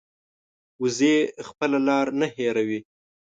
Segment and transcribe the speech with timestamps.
[0.81, 1.15] وزې
[1.47, 2.79] خپله لار نه هېروي